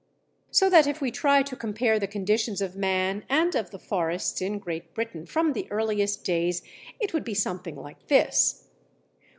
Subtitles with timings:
[0.49, 4.41] ]So that if we try to compare the conditions of man and of the forests
[4.41, 6.63] in Great Britain from the earliest days,
[6.99, 8.69] it would be something like this: 1.